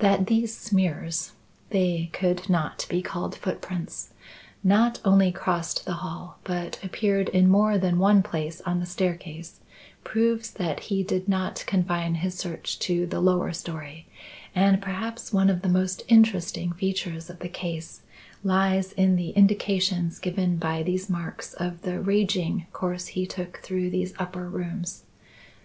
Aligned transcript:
"That 0.00 0.26
these 0.26 0.56
smears 0.58 1.34
(they 1.70 2.10
could 2.12 2.50
not 2.50 2.84
be 2.90 3.00
called 3.00 3.36
footprints) 3.36 4.12
not 4.64 5.00
only 5.04 5.30
crossed 5.30 5.84
the 5.84 5.92
hall 6.02 6.40
but 6.42 6.80
appeared 6.82 7.28
in 7.28 7.48
more 7.48 7.78
than 7.78 8.00
one 8.00 8.24
place 8.24 8.60
on 8.62 8.80
the 8.80 8.86
staircase 8.86 9.60
proves 10.02 10.50
that 10.54 10.80
he 10.90 11.04
did 11.04 11.28
not 11.28 11.62
confine 11.64 12.16
his 12.16 12.34
search 12.36 12.76
to 12.80 13.06
the 13.06 13.20
lower 13.20 13.52
storey; 13.52 14.08
and 14.52 14.82
perhaps 14.82 15.32
one 15.32 15.48
of 15.48 15.62
the 15.62 15.68
most 15.68 16.02
interesting 16.08 16.72
features 16.72 17.30
of 17.30 17.38
the 17.38 17.48
case 17.48 18.02
lies 18.42 18.90
in 18.90 19.14
the 19.14 19.30
indications 19.30 20.18
given 20.18 20.56
by 20.56 20.82
these 20.82 21.08
marks 21.08 21.54
of 21.54 21.82
the 21.82 22.00
raging 22.00 22.66
course 22.72 23.06
he 23.06 23.28
took 23.28 23.58
through 23.60 23.90
these 23.90 24.12
upper 24.18 24.48
rooms. 24.48 25.04